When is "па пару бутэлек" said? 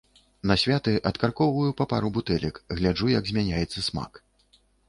1.83-2.55